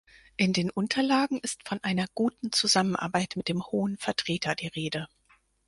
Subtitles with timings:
[0.35, 5.07] In den Unterlagen ist von einer guten Zusammenarbeit mit dem Hohen Vertreter die Rede.